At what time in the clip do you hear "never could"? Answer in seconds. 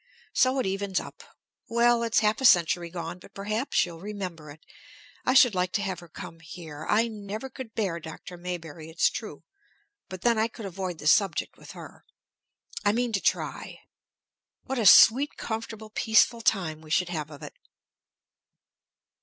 7.07-7.75